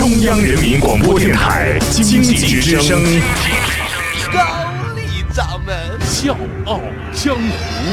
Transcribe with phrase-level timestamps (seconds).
[0.00, 2.98] 中央人民广播电台经济之声，
[4.32, 4.40] 高
[4.96, 5.76] 丽掌门。
[6.00, 6.34] 笑
[6.64, 6.80] 傲
[7.12, 7.42] 江湖，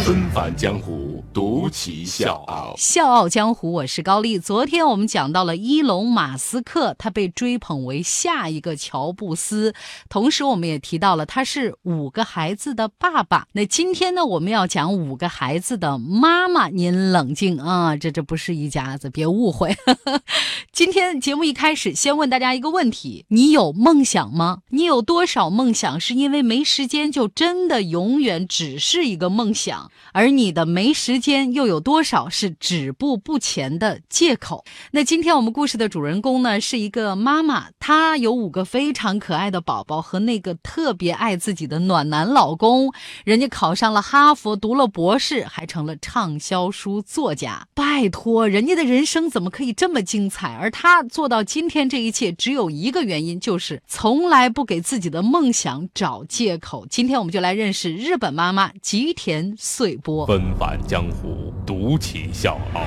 [0.05, 1.06] 纷繁江湖，
[1.37, 2.73] 独骑笑傲。
[2.77, 4.39] 笑傲江湖，我是高丽。
[4.39, 9.75] 昨天我们讲到了伊隆马斯克，他被追捧为下一个乔布斯，
[10.09, 13.45] 同时我们也提到了他是五个孩子的爸爸。
[13.51, 16.69] 那今天呢，我们要讲五个孩子的妈妈。
[16.69, 19.77] 您冷静啊，这这不是一家子，别误会。
[20.73, 24.61] 今天节目一开始，先问大家一个问题：你有梦想吗？
[24.69, 29.91] 你有多少梦想是因为没时间，就真的永远只是一个梦想？
[30.13, 34.63] 而你的没时间又有多少是止步不前的借口？
[34.91, 42.93] 那今天我们故事的主人公呢，是一个妈妈，她有五个非常可爱的宝宝和那个特别爱自己的暖男老公，
[43.25, 47.67] 人家考上了哈佛，读了博士，还成了畅销书作家。
[47.73, 50.55] 拜托，人家的人生怎么可以这么精彩？
[50.55, 56.85] 而她做到今天这一切，只有一个原因，就是从来不给自己的梦想找借口。
[56.89, 60.25] 今天我们就来认识日本妈妈吉田穗波。
[60.27, 62.81] 纷繁江湖，虎独起笑傲。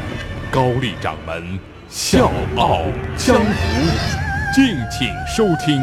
[0.51, 2.83] 高丽掌门笑傲
[3.17, 3.43] 江湖，
[4.55, 5.81] 敬请收听。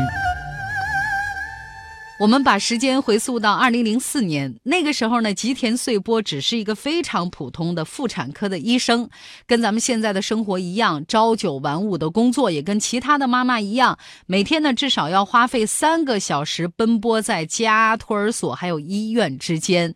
[2.20, 9.08] 我们把时间回溯到二零零四年，那个时候呢，吉田穗波只是一个非常普通的妇产科的医生，
[9.46, 19.94] 跟咱们现在的生活一样，朝九晚五的工作，也跟其他的妈妈一样，每天呢至少要花费三个小时奔波在家、托儿所还有医院之间。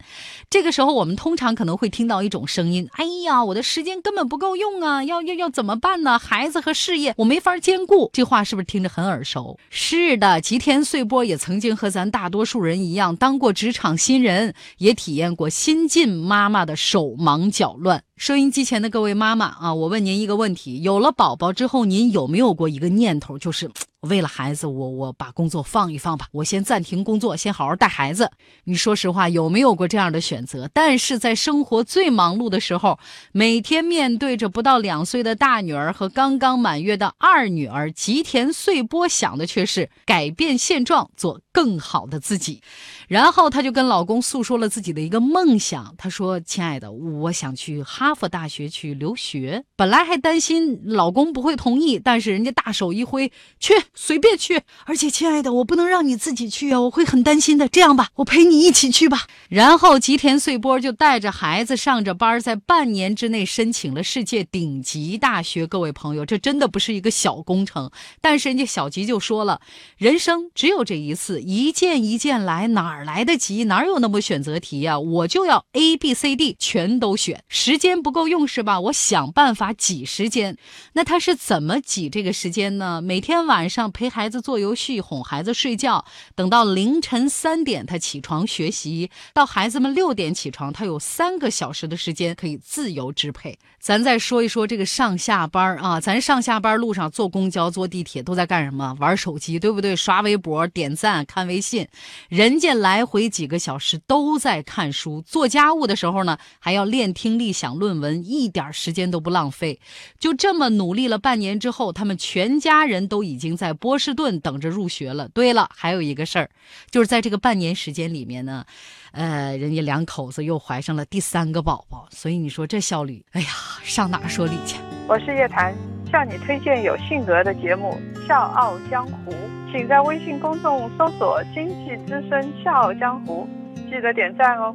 [0.47, 6.19] 这个时候，我们通常可能会听到一种声音：“哎呀，我的时间根本不够用啊，要要要怎么办呢？
[6.19, 9.57] 孩子和事业我没法兼顾。”这话是不是听着很耳熟？
[9.71, 12.10] 是的，吉田穗波也曾经和咱。
[12.11, 18.03] 大多数人一样，当过职场新人，也体验过新晋妈妈的手忙脚乱。
[18.21, 23.67] 收音机前的各位妈妈啊，我问您一个问题：有了宝宝之后，您有没有过一个念头，就是
[24.01, 28.29] 为了孩子，我我把工作放一放吧，我先暂停工作，先好好带孩子？
[28.65, 30.69] 你说实话，有没有过这样的选择？
[30.71, 32.99] 但是在生活最忙碌的时候，
[33.31, 42.61] 每天面对着不到两岁的大女儿和刚刚满月的二女儿，吉田穗波想的却是改变现状，做更好的自己。
[43.07, 54.63] 然后她就跟老公诉说了自己的一个梦想，她说：“亲爱的，我想去哈。”哈佛大学去留学，本来还担心老公不会同意，但是人家大手一挥，去随便去。
[54.85, 57.69] 而且，亲爱的，我不能让你自己去啊，我会很担心的。
[57.69, 59.27] 这样吧，我陪你一起去吧。
[59.47, 65.65] 然后，吉田穗波就带着孩子上着班，在半年之内申请了世界顶级大学。
[65.65, 67.89] 各位朋友，这真的不是一个小工程。
[68.19, 69.61] 但是人家小吉就说了，
[69.95, 73.63] 人生只有这一次，一件一件来，哪儿来得及？
[73.63, 74.99] 哪有那么选择题呀？
[74.99, 78.00] 我就要 A B C D 全都选，时间。
[78.01, 78.79] 不够用是吧？
[78.79, 80.57] 我想办法挤时间。
[80.93, 83.01] 那他是怎么挤这个时间呢？
[83.01, 86.03] 每天晚上陪孩子做游戏，哄孩子睡觉，
[86.35, 93.57] 等到凌晨三点他起床学习，到孩子们六点起床，他有三个小时的时间可以自由支配。
[93.79, 98.95] 咱再说一说这个上下班啊，咱上下班路上坐公交、坐地铁都在干什么？
[98.99, 99.95] 玩手机，对不对？
[99.95, 101.87] 刷微博、点赞、看微信。
[102.29, 107.90] 人家来回几个小时都在看书，做家务的时候呢，还要练听力、想论。
[107.91, 109.77] 论文一点时间都不浪费，
[110.17, 115.27] 就这么努力了半年之后，他们全家人都已经在波士顿等着入学了。
[115.27, 116.49] 对了，还有一个事儿，
[116.89, 118.63] 就是在这个半年时间里面呢，
[119.11, 123.47] 呃，人家两口子又怀上了第三个宝宝，所以你说这效率，哎呀，
[123.83, 124.77] 上哪说理去？
[125.07, 125.75] 我是叶檀，
[126.09, 129.31] 向你推荐有性格的节目《笑傲江湖》，
[129.71, 133.45] 请在微信公众搜索“经济之声笑傲江湖”，
[133.91, 134.73] 记得点赞哦。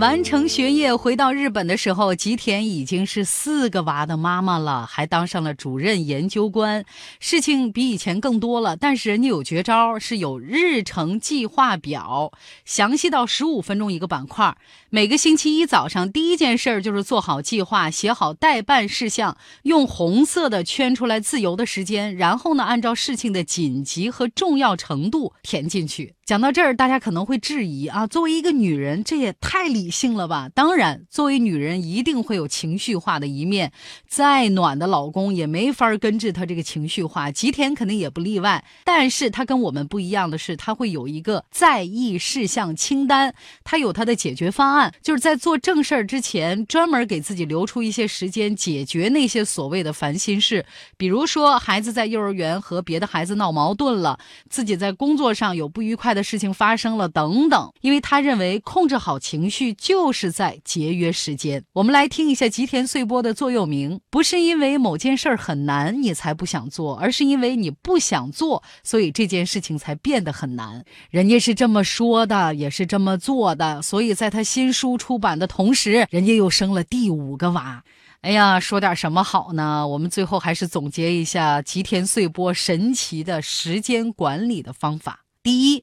[0.00, 6.82] 完成学业回到日本的时候，吉田已经是四个娃的妈妈了，还当上了主任研究官，
[7.18, 8.74] 事情比以前更多了。
[8.74, 12.32] 但是人家有绝招，是有日程计划表，
[12.64, 14.56] 详细到十五分钟一个板块。
[14.88, 26.14] 每个星期一早上，第一件事就是做好计划，写好待办事项，用红色的圈出来自由的时间，然后呢，按照事情的紧急和重要程度填进去。
[26.30, 30.48] 讲到这儿，大家可能会质疑啊，作为一个女人，这也太理性了吧？
[30.54, 33.72] 当然，作为女人，一定会有情绪化的一面，
[34.06, 37.32] 再暖的老公也没法根治他这个情绪化。
[37.32, 43.34] 吉田肯定也不例外，但是他跟我们不一样的是，他会有一个在意事项清单，
[43.64, 50.64] 他有他的解决方案，就是在做正事儿之前，专门给自己留出一些时间解决那些所谓的烦心事。
[50.96, 54.16] 比如说，孩子在幼儿园和别的孩子闹矛盾了，
[54.48, 56.19] 自己在工作上有不愉快的。
[56.20, 57.72] 的事情发生了等等。
[57.80, 61.64] 因为他认为控制好情绪就是在节约时间。
[61.72, 70.84] 我们来听一下吉田穗波的座右铭：不是因为某件事儿很难你才不想做，而是因为你不想做，所以这件事情才变得很难。
[71.10, 77.82] 人家是这么说的，也是这么做的，所以在他新书出版的同时，人家又生了第五个娃。
[78.22, 79.88] 哎呀，说点什么好呢？
[79.88, 85.20] 我们最后还是总结一下吉田穗波神奇的时间管理的方法。
[85.42, 85.82] 第一，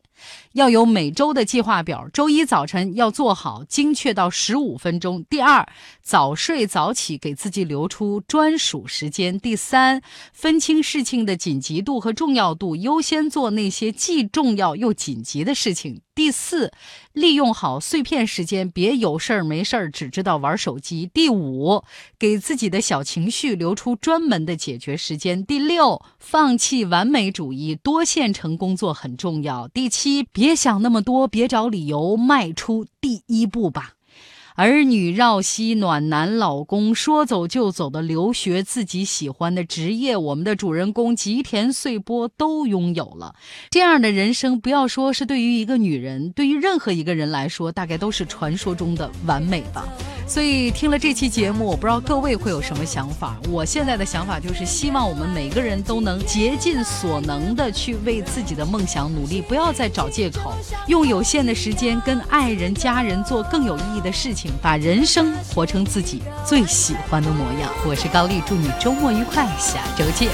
[0.54, 5.24] 要有每周的计划表，周一早晨要做好，精确到十五分钟。
[5.30, 5.68] 第二，
[6.02, 9.40] 早睡早起，给自己留出专属时间。
[9.40, 10.02] 第三，
[10.34, 16.02] 分清事情的紧急度和重要度，优先做那些既重要又紧急的事情。
[16.16, 16.72] 第四，
[17.14, 21.08] 利用好碎片时间，别有事儿没事儿只知道玩手机。
[21.14, 21.84] 第五，
[22.18, 25.46] 给自己的小情绪留出专门的解决时间。
[25.46, 29.68] 第六，放弃完美主义，多线程工作很重要。
[29.68, 33.94] 第七，别想那么多，别找理由，迈出第一步吧。
[34.56, 43.36] 儿女绕膝，暖男老公说走就走的留学，自己喜欢的职业，我们的主人公吉田穗波都拥有了。
[43.70, 49.88] 这样的人生，不要说是对于一个女人，对于任何一个人来说，大概都是传说中的完美吧。
[50.28, 53.38] 所以听了这期节目，我不知道各位会有什么想法。
[53.50, 60.54] 我现在的想法就是，希望我们每个人都能竭尽所能的去为自己的梦想努力，不要再找借口，
[60.88, 67.72] 用有限的时间跟爱人、家人做更有意义的事情，把人生活成自己最喜欢的模样。
[67.86, 70.30] 我是高丽，祝你周末愉快，下周见。